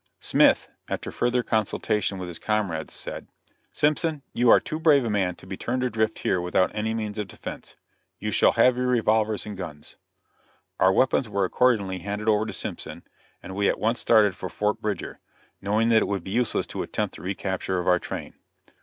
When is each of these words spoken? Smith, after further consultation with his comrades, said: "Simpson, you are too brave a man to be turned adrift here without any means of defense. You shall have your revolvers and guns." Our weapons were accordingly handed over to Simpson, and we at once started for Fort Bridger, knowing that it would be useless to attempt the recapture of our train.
Smith, 0.19 0.67
after 0.89 1.11
further 1.11 1.43
consultation 1.43 2.17
with 2.17 2.27
his 2.27 2.39
comrades, 2.39 2.91
said: 2.91 3.27
"Simpson, 3.71 4.23
you 4.33 4.49
are 4.49 4.59
too 4.59 4.79
brave 4.79 5.05
a 5.05 5.11
man 5.11 5.35
to 5.35 5.45
be 5.45 5.55
turned 5.55 5.83
adrift 5.83 6.17
here 6.17 6.41
without 6.41 6.73
any 6.73 6.91
means 6.95 7.19
of 7.19 7.27
defense. 7.27 7.75
You 8.17 8.31
shall 8.31 8.53
have 8.53 8.77
your 8.77 8.87
revolvers 8.87 9.45
and 9.45 9.55
guns." 9.55 9.97
Our 10.79 10.91
weapons 10.91 11.29
were 11.29 11.45
accordingly 11.45 11.99
handed 11.99 12.27
over 12.27 12.47
to 12.47 12.51
Simpson, 12.53 13.03
and 13.43 13.53
we 13.55 13.69
at 13.69 13.77
once 13.79 13.99
started 13.99 14.35
for 14.35 14.49
Fort 14.49 14.81
Bridger, 14.81 15.19
knowing 15.61 15.89
that 15.89 16.01
it 16.01 16.07
would 16.07 16.23
be 16.23 16.31
useless 16.31 16.65
to 16.65 16.81
attempt 16.81 17.17
the 17.17 17.21
recapture 17.21 17.77
of 17.77 17.87
our 17.87 17.99
train. 17.99 18.33